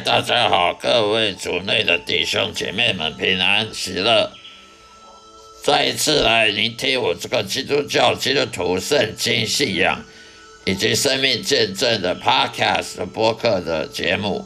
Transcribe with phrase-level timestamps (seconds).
[0.00, 4.32] 大家好，各位主内的弟兄姐妹们平安喜乐。
[5.62, 10.04] 再一次来聆听我这个基督教基督徒圣经信仰
[10.64, 14.44] 以及生命见证的 Podcast 播客的节目，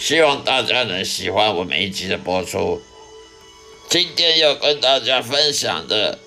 [0.00, 2.80] 希望大家能喜欢我每一集的播出。
[3.90, 6.18] 今天要跟大家分享的，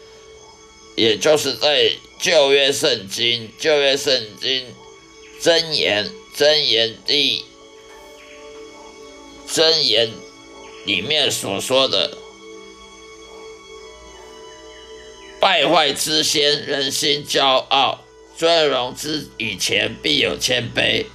[0.96, 4.68] 也就是在旧约圣经、旧约圣经
[5.42, 7.44] 箴言、箴言第
[9.56, 10.12] 真言
[10.86, 12.18] 里面所说的。
[15.40, 18.00] 败坏之先，人心骄傲；
[18.38, 21.06] 尊荣之以前，必有谦卑。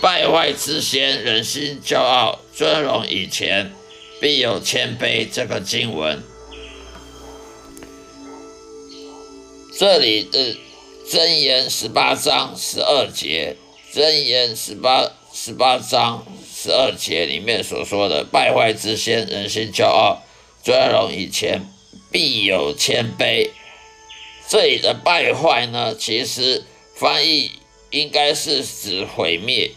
[0.00, 3.70] 败坏之先，人心骄傲；尊荣以前，
[4.18, 5.28] 必有谦卑。
[5.30, 6.22] 这个经文，
[9.78, 10.56] 这里的
[11.10, 13.58] 真言十八章十二节，
[13.92, 16.24] 真言十八十八章
[16.64, 20.22] 十二节里面所说的败坏之先，人心骄傲；
[20.62, 21.60] 尊荣以前。
[22.10, 23.50] 必有谦卑。
[24.48, 26.62] 这里的败坏呢，其实
[26.94, 27.50] 翻译
[27.90, 29.72] 应该是指毁灭，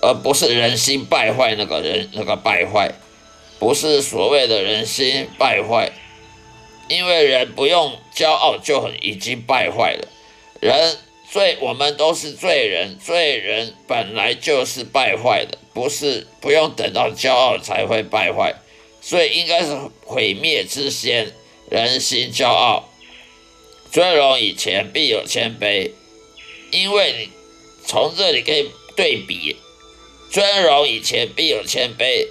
[0.00, 1.54] 而不是人心败坏。
[1.54, 2.92] 那个人那个败坏，
[3.60, 5.92] 不是所谓的人心败坏，
[6.88, 10.08] 因为人不用骄傲就已经败坏了。
[10.60, 10.98] 人
[11.32, 18.54] 罪，我们都是罪人，罪人本来就是败坏的，不是不用等到骄傲才会败坏。
[19.00, 19.74] 所以应该是
[20.04, 21.32] 毁灭之先，
[21.70, 22.90] 人心骄傲，
[23.90, 25.92] 尊荣以前必有谦卑，
[26.70, 27.30] 因为你
[27.86, 29.56] 从这里可以对比，
[30.30, 32.28] 尊荣以前必有谦卑，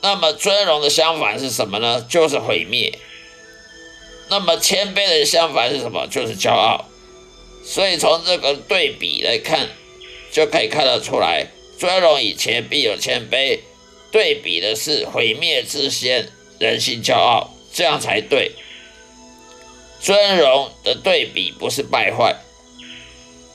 [0.00, 2.00] 那么尊荣的相反是什么呢？
[2.08, 2.98] 就是毁灭。
[4.30, 6.06] 那么谦卑的相反是什么？
[6.06, 6.86] 就是骄傲。
[7.64, 9.68] 所以从这个对比来看，
[10.32, 11.46] 就可以看得出来，
[11.78, 13.60] 尊荣以前必有谦卑。
[14.12, 18.52] 对比的是毁灭之先，人性骄傲，这样才对。
[20.00, 22.34] 尊荣的对比不是败坏，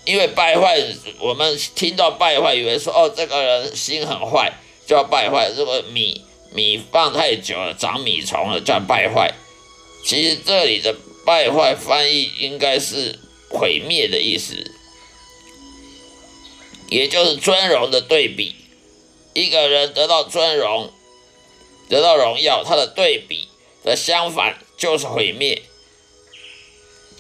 [0.06, 0.80] 因为败坏，
[1.20, 4.54] 我们听到败坏，以为说哦，这个人心很坏，
[4.86, 5.50] 叫败坏。
[5.58, 6.22] 如果米
[6.54, 9.34] 米放太久了，长米虫了，叫败坏。
[10.06, 10.96] 其实这里的
[11.26, 13.20] 败坏翻译应该是
[13.50, 14.72] 毁灭的意思，
[16.90, 18.56] 也就是尊荣的对比。
[19.34, 20.92] 一个人得到尊荣，
[21.90, 23.48] 得到荣耀，他的对比
[23.84, 25.62] 的相反就是毁灭，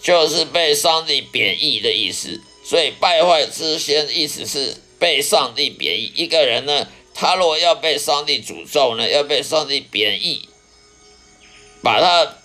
[0.01, 2.41] 就是被上帝贬义的意思。
[2.63, 6.11] 所以败坏之先意思是被上帝贬义。
[6.15, 10.47] 一个人呢，他如果要被上帝诅咒呢，要被上帝贬义，
[11.83, 12.37] 把他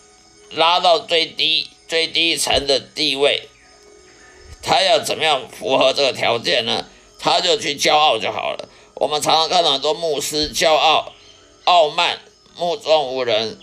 [0.51, 3.49] 拉到最低最低层的地位，
[4.63, 6.87] 他要怎么样符合这个条件呢？
[7.19, 8.69] 他就去骄傲就好了。
[8.95, 11.13] 我们常常看到很多牧师骄傲、
[11.65, 12.19] 傲慢、
[12.57, 13.59] 目中无人。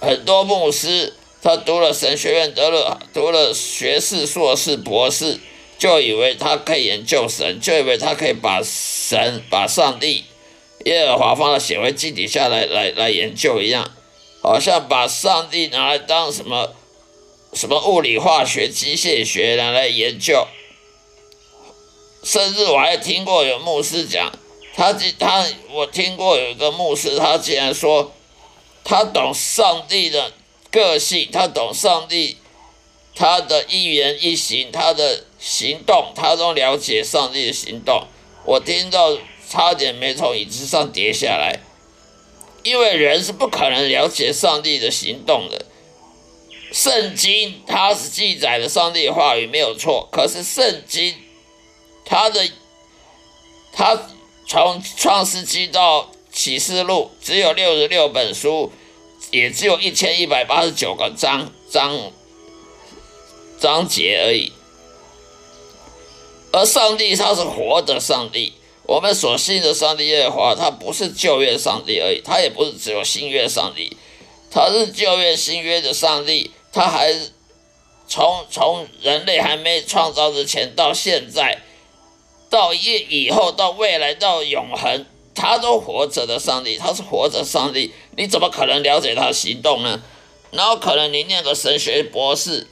[0.00, 5.38] 很多牧师他读了神学院，得了读了学士、硕士、博士，
[5.78, 10.24] 就以为他可以研究神，就以为他可以把神、把上帝、
[10.84, 13.90] 耶和华放到显微镜底下来来来研究一样，
[14.42, 16.74] 好像把上帝拿来当什么
[17.58, 20.46] 什么物理、化学、机械学拿来研究。
[22.22, 24.30] 甚至我还听过有牧师讲，
[24.76, 28.12] 他他我听过有一个牧师，他竟然说，
[28.84, 30.30] 他懂上帝的
[30.70, 32.36] 个性，他懂上帝
[33.16, 38.06] 他的一言一行，他的行动，他都了解上帝的行动。
[38.44, 39.18] 我听到
[39.50, 41.58] 差点没从椅子上跌下来，
[42.62, 45.66] 因为人是不可能了解上帝的行动的。
[46.72, 51.14] 圣经它是记载的上帝话语没有错，可是圣经。
[52.04, 52.50] 它的
[53.72, 54.00] 它
[54.46, 58.72] 从创世纪到启示录只有六十六本书，
[59.30, 62.12] 也只有一千一百八十九个章章
[63.60, 64.52] 章节而已。
[66.50, 68.54] 而上帝他是活的上帝，
[68.84, 73.94] 我们所信的上帝耶和华，他不是旧约上帝而已，他也不是只有新约上帝，
[74.50, 77.14] 他是旧约新约的上帝，他还
[78.06, 81.62] 从从人类还没创造之前到现在。
[82.50, 85.04] 到以以后，到未来，到永恒，
[85.34, 90.00] 他都活着的上帝，他是活着上帝，你怎么可能了解他行动呢？
[90.50, 92.66] 然后可能你念个神学博士，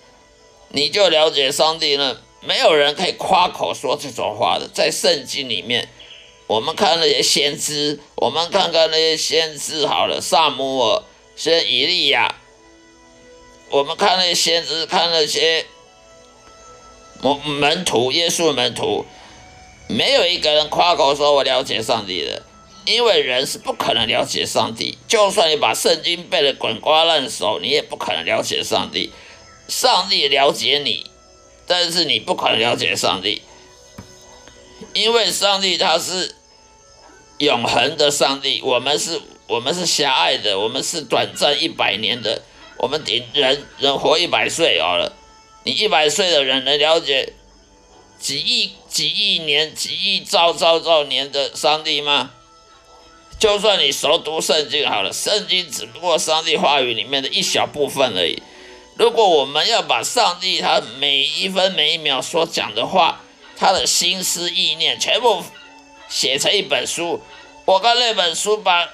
[0.70, 2.16] 你就了解上帝呢？
[2.40, 4.66] 没有人可以夸口说这种话的。
[4.72, 5.90] 在圣经里面，
[6.46, 11.02] 我们看那些先知，我们看看那些先知好了，萨姆尔、
[11.36, 12.34] 先以利亚，
[13.70, 15.66] 我们看那些先知，看那些。
[17.22, 19.06] 门门徒，耶稣门徒，
[19.88, 22.42] 没有一个人夸口说我了解上帝的，
[22.84, 24.98] 因为人是不可能了解上帝。
[25.08, 29.12] 就算你把圣经背得滚瓜烂熟，你也不可能了解上帝。
[29.66, 31.10] 上帝了解你，
[31.66, 33.40] 但是你不可能了解上帝，
[34.92, 36.34] 因为上帝他是
[37.38, 39.18] 永恒的上帝，我们是，
[39.48, 42.42] 我们是狭隘的，我们是短暂一百年的，
[42.78, 45.12] 我们顶人人活一百岁好了。
[45.64, 47.32] 你一百岁的人能了解
[48.20, 52.30] 几亿几亿年几亿兆兆兆年的上帝吗？
[53.38, 58.42] 就算你熟读圣经好了，圣经只不过上帝话语里面的一小部分而已。
[58.94, 63.20] 如果我们要把上帝他每一分每一秒所讲的话，
[63.56, 65.42] 他的心思意念全部
[66.08, 67.20] 写成一本书，
[67.64, 68.88] 我看那本书把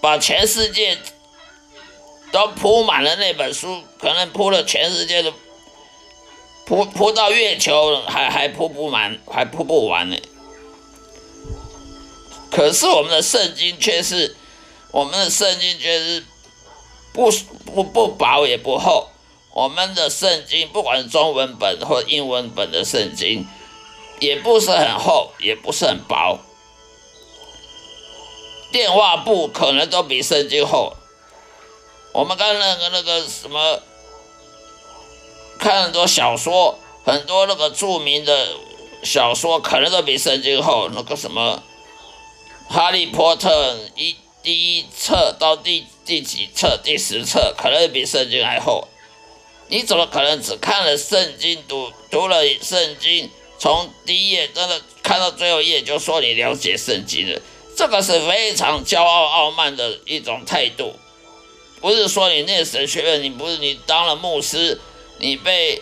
[0.00, 0.98] 把全世界。
[2.32, 5.32] 都铺满了那本书，可能铺了全世界的，
[6.66, 10.16] 铺铺到月球还还铺不满，还铺不完呢。
[12.50, 14.36] 可是我们的圣经却是，
[14.90, 16.24] 我们的圣经却是
[17.12, 17.30] 不
[17.64, 19.08] 不不薄也不厚。
[19.52, 23.46] 我们的圣经不管是中文本或英文本的圣经，
[24.20, 26.38] 也不是很厚，也不是很薄。
[28.70, 30.94] 电话簿可能都比圣经厚。
[32.12, 33.80] 我们看那个那个什么，
[35.58, 38.48] 看很多小说，很多那个著名的
[39.04, 40.88] 小说，可能都比圣经厚。
[40.92, 41.62] 那个什么
[42.72, 48.88] 《哈利波特》一第一册到第第几册，第十册，可能比圣经还厚。
[49.68, 53.30] 你怎么可能只看了圣经，读读了圣经，
[53.60, 57.40] 从第一页真的看到最后一页就说你了解圣经了？
[57.76, 60.92] 这个是非常骄傲傲慢的一种态度。
[61.80, 64.78] 不是说你念神学院，你不是你当了牧师，
[65.18, 65.80] 你被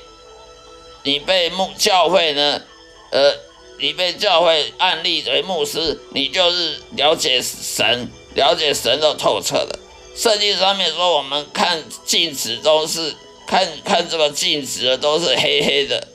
[1.03, 2.62] 你被牧教会呢，
[3.11, 3.35] 呃，
[3.79, 9.79] 你被教会案例为牧师，你就是了解神，了解神都透彻的。
[10.15, 13.15] 圣经上面说，我们看镜子都是
[13.47, 16.09] 看看这个镜子的都是黑黑的，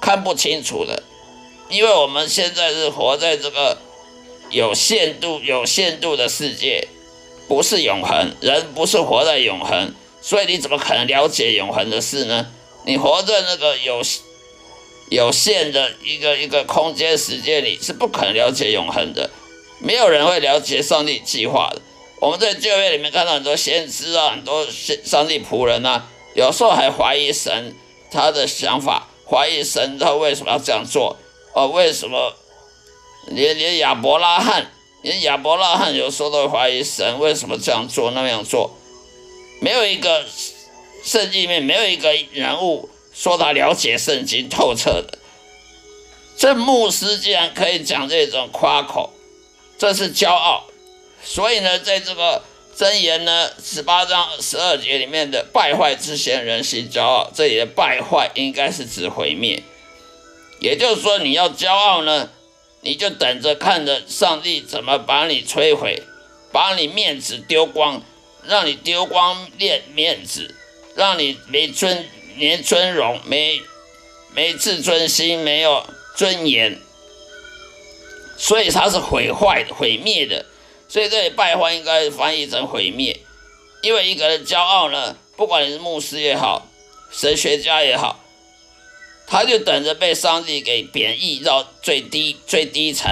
[0.00, 1.02] 看不清楚的，
[1.68, 3.78] 因为我们现在是活在这个
[4.50, 6.86] 有限度、有限度的世界。
[7.50, 9.92] 不是永恒，人不是活在永恒，
[10.22, 12.46] 所以你怎么可能了解永恒的事呢？
[12.86, 14.00] 你活在那个有
[15.10, 19.28] 有限的一个一个空间时间里，是不可能了解永恒的。
[19.80, 21.82] 没有人会了解上帝计划的。
[22.20, 24.64] 我们在旧约里面看到很多先知啊，很多
[25.04, 26.06] 上帝仆人啊，
[26.36, 27.74] 有时候还怀疑神
[28.12, 31.16] 他的想法，怀疑神他为什么要这样做？
[31.52, 32.32] 哦，为什么
[33.26, 34.70] 连连亚伯拉罕？
[35.02, 38.76] 连亚伯拉罕有时候都怀疑神为什么这样做那样做，
[39.60, 40.24] 没有一个
[41.04, 45.18] 圣经里面没有一个人物说他了解圣经透彻的。
[46.36, 49.12] 这牧师竟然可以讲这种夸口，
[49.78, 50.64] 这是骄傲。
[51.22, 52.42] 所以呢，在这个
[52.76, 59.62] 箴言呢十八章十二节里面的败坏之贤人心骄傲，这里的败坏应该是指毁灭。
[60.60, 62.30] 也就是说，你要骄傲呢？
[62.82, 66.02] 你就等着看着上帝怎么把你摧毁，
[66.50, 68.02] 把你面子丢光，
[68.44, 70.54] 让你丢光面面子，
[70.94, 72.06] 让你没尊
[72.36, 73.60] 没尊荣，没
[74.34, 75.84] 没自尊心，没有
[76.16, 76.80] 尊严，
[78.38, 80.46] 所以他是毁坏的毁灭的。
[80.88, 83.20] 所以这里败坏应该翻译成毁灭，
[83.82, 86.66] 因为一个人骄傲呢，不管你是牧师也好，
[87.12, 88.19] 神学家也好。
[89.30, 93.08] 他就等着被上帝给贬义到最低最低层，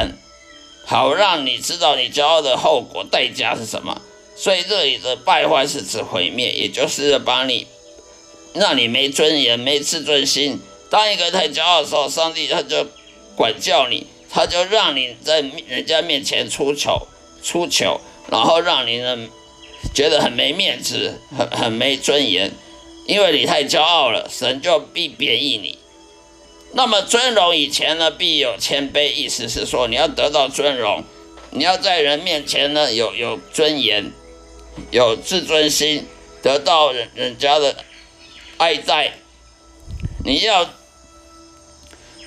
[0.84, 4.02] 好让你知道你骄傲的后果代价是什么。
[4.34, 7.68] 所以这里的败坏是指毁灭，也就是把你
[8.52, 10.60] 让你没尊严、没自尊心。
[10.90, 12.88] 当一个太骄傲的时候，上帝他就
[13.36, 17.06] 管教你，他就让你在人家面前出糗、
[17.44, 19.28] 出糗，然后让你呢
[19.94, 22.50] 觉得很没面子、很很没尊严，
[23.06, 25.78] 因为你太骄傲了，神就必贬义你。
[26.72, 31.02] 那么尊荣以前呢，必有谦卑，意思是说你要得到尊荣，
[31.50, 34.12] 你要在人面前呢有有尊严，
[34.90, 36.06] 有自尊心，
[36.42, 37.76] 得到人人家的
[38.58, 39.14] 爱戴，
[40.24, 40.68] 你要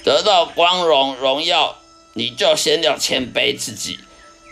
[0.03, 1.77] 得到光荣荣耀，
[2.13, 3.99] 你就先要谦卑自己。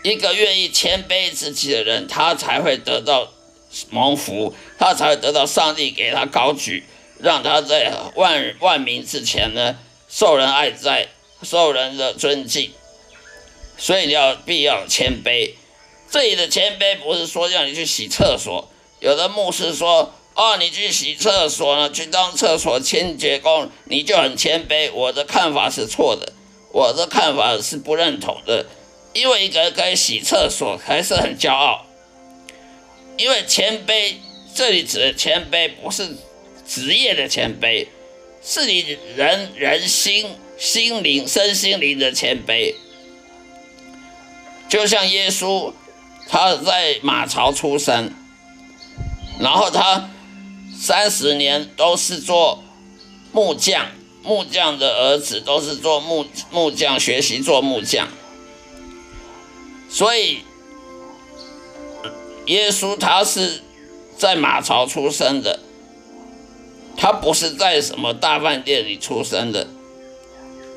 [0.02, 3.28] 一个愿意谦卑自己的人，他才会得到
[3.90, 6.84] 蒙福，他才会得到上帝给他高举。
[7.22, 9.76] 让他在万万民之前呢，
[10.08, 11.08] 受人爱戴，
[11.42, 12.70] 受人的尊敬，
[13.76, 15.54] 所以你要必要谦卑。
[16.10, 18.68] 这里的谦卑不是说让你去洗厕所。
[18.98, 24.92] 有的牧师说，哦，你去洗厕所呢，去当厕所清洁工，你就很谦卑。
[24.92, 26.32] 我的看法是错的，
[26.72, 28.66] 我的看法是不认同的。
[29.12, 31.84] 因为一个人可以洗厕所，还是很骄傲。
[33.16, 34.14] 因为谦卑，
[34.54, 36.16] 这里指的谦卑不是
[36.70, 37.88] 职业的谦卑，
[38.44, 42.76] 是你人人心、心灵、身心灵的谦卑。
[44.68, 45.72] 就像耶稣，
[46.28, 48.12] 他在马槽出生，
[49.40, 50.08] 然后他
[50.80, 52.62] 三十年都是做
[53.32, 53.88] 木匠，
[54.22, 58.06] 木匠的儿子都是做木木匠，学习做木匠。
[59.88, 60.44] 所以，
[62.46, 63.60] 耶稣他是
[64.16, 65.58] 在马槽出生的，
[67.00, 69.66] 他不是在什么大饭店里出生的。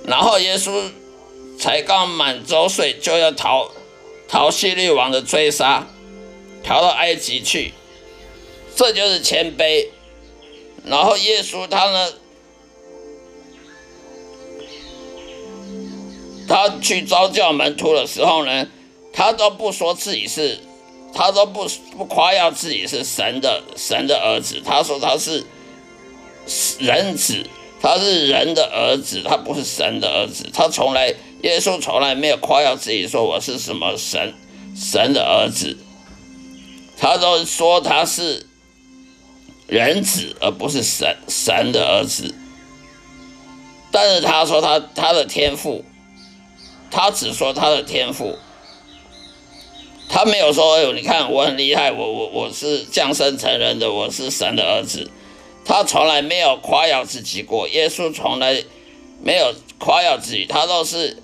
[0.07, 0.89] 然后耶稣
[1.59, 3.69] 才刚满周岁，就要逃
[4.29, 5.85] 逃希律王的追杀，
[6.63, 7.73] 逃到埃及去，
[8.73, 9.89] 这就是谦卑。
[10.85, 12.13] 然后耶稣他呢，
[16.47, 18.67] 他去招教门徒的时候呢。
[19.15, 20.57] 他都不说自己是，
[21.13, 24.59] 他都不不夸耀自己是神的神的儿子。
[24.65, 25.45] 他说他是
[26.79, 27.45] 人子，
[27.81, 30.49] 他是人的儿子，他不是神的儿子。
[30.53, 34.33] 他从来耶稣从来没有夸耀自己说我是什么神
[34.75, 35.77] 神的儿子，
[36.97, 38.45] 他都说他是
[39.67, 42.33] 人子，而不是神神的儿子。
[43.91, 45.85] 但是他说他他的天赋，
[46.89, 48.37] 他只说他的天赋。
[50.09, 55.09] 他没有说：“哎呦，你看我很厉害，我我我是降生成人的，我是神的儿子。”
[55.65, 57.67] 他从来没有夸耀自己过。
[57.69, 58.63] 耶稣从来
[59.21, 61.21] 没有夸耀自己，他都是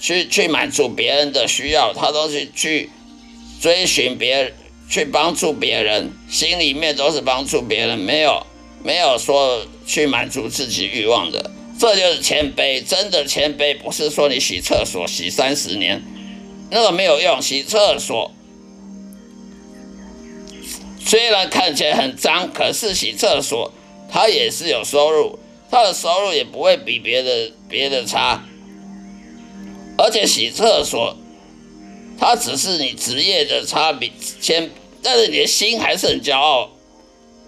[0.00, 2.90] 去去满足别人的需要，他都是去
[3.60, 4.52] 追寻别人，
[4.88, 8.46] 去帮助别人，心里面都是帮助别人，没有
[8.82, 11.50] 没有说去满足自己欲望的。
[11.78, 16.02] 这就是谦卑，真的谦卑，不是说你洗厕所洗三十年。
[16.70, 18.32] 那个没有用，洗厕所
[21.10, 23.72] 虽然看起来很脏，可是洗厕所
[24.08, 28.44] 他也是有收入，他的收入也不会比别的别的差。
[29.98, 31.16] 而且洗厕所，
[32.16, 34.08] 他只是你职业的差别，
[34.40, 34.70] 先，
[35.02, 36.70] 但是你的心还是很骄傲。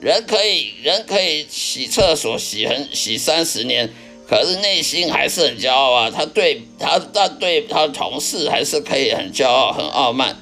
[0.00, 3.88] 人可以人可以洗厕所洗很洗三十年。
[4.28, 6.10] 可是内心还是很骄傲啊！
[6.10, 10.36] 他对他，但对他的同事还是可以很骄傲、很傲慢。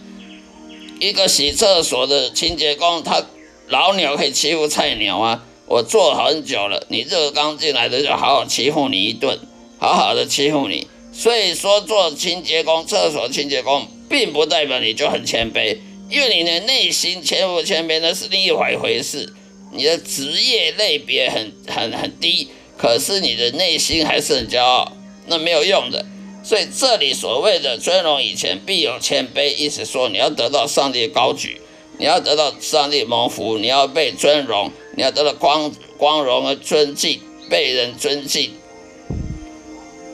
[1.00, 3.24] 一个洗厕所的清洁工，他
[3.68, 5.42] 老鸟可以欺负菜鸟啊！
[5.66, 9.38] 我做很久了，你这个刚进来的就好好欺负你一顿，
[9.78, 10.86] 好好的欺负你。
[11.12, 15.78] 所以说，做清洁工、厕所清洁工，并不代表你就很谦卑，
[16.10, 19.32] 因为你的内心谦不谦卑那是另一回事。
[19.72, 22.48] 你的职业类别很很很低。
[22.76, 24.92] 可是你的内心还是很骄傲，
[25.26, 26.04] 那没有用的。
[26.50, 31.60] 所以这里所谓的尊荣以前必有谦卑，意思说你要得到上帝的高举，
[31.96, 38.50] 你要得到上帝蒙福，你要被尊荣，你要得到光光荣和尊敬，被人尊敬，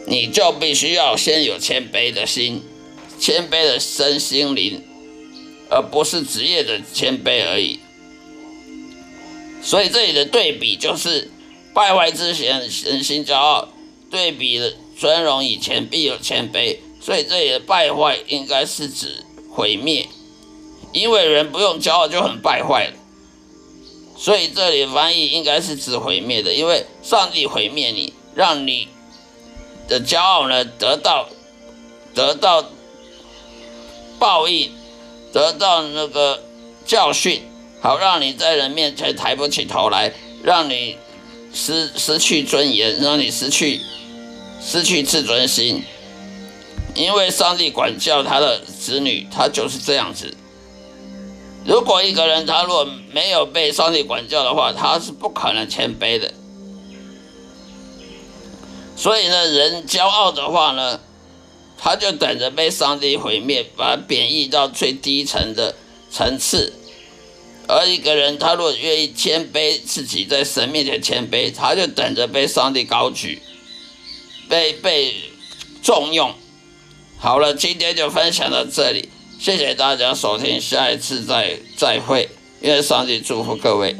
[0.06, 2.62] 你就必须要先有谦卑的心，
[3.18, 4.84] 谦卑的身心灵，
[5.70, 7.80] 而不是职业的谦卑而已。
[9.62, 11.30] 所以这里的对比就是。
[11.72, 13.68] 败坏之前，人心骄傲；
[14.10, 16.78] 对比的尊荣以前，必有谦卑。
[17.00, 20.08] 所以这里的败坏应该是指毁灭，
[20.92, 22.94] 因为人不用骄傲就很败坏了。
[24.16, 28.88] 所以这里翻译应该是指毁灭的，因为上帝毁灭你，让你
[29.86, 31.28] 的骄傲呢得到
[32.14, 32.64] 得到
[34.18, 34.72] 报应，
[35.32, 36.42] 得到那个
[36.84, 37.42] 教训，
[37.80, 40.12] 好让你在人面前抬不起头来，
[40.42, 40.96] 让你。
[41.54, 43.80] 失失去尊严，让你失去
[44.68, 45.84] 失去自尊心，
[46.96, 50.36] 因为上帝管教他的子女，他就是这样子。
[51.64, 56.34] 如果一个人他如果没有被上帝管教的话，他是不可能谦卑的。
[58.96, 61.00] 所以呢，人骄傲的话呢，
[61.78, 65.76] 他就等着被上帝毁灭，把贬义到最低层的
[66.10, 66.72] 层次。
[67.68, 73.40] 而一个人，他如果愿意谦卑自己，在神面前谦卑，他就等着被上帝高举，
[74.48, 75.14] 被被
[75.82, 76.34] 重用。
[77.18, 82.28] 好了，今天就分享到这里，谢谢大家收听，下一次再再会，
[82.60, 83.96] 愿上帝祝福各位。